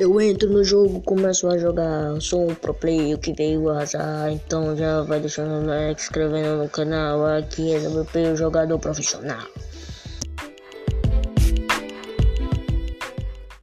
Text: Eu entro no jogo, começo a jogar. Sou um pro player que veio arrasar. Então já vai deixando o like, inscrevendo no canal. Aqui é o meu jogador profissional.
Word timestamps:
Eu 0.00 0.20
entro 0.20 0.48
no 0.48 0.62
jogo, 0.62 1.00
começo 1.00 1.48
a 1.48 1.58
jogar. 1.58 2.20
Sou 2.20 2.48
um 2.48 2.54
pro 2.54 2.72
player 2.72 3.18
que 3.18 3.32
veio 3.32 3.68
arrasar. 3.68 4.30
Então 4.30 4.76
já 4.76 5.02
vai 5.02 5.18
deixando 5.18 5.60
o 5.60 5.66
like, 5.66 6.00
inscrevendo 6.00 6.62
no 6.62 6.68
canal. 6.68 7.26
Aqui 7.26 7.74
é 7.74 7.88
o 7.88 8.06
meu 8.14 8.36
jogador 8.36 8.78
profissional. 8.78 9.44